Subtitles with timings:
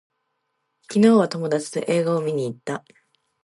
[0.91, 2.83] 昨日は友達と映画を見に行った